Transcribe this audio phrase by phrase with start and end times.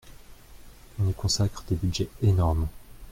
[0.99, 2.65] On y consacre des budgets énormes.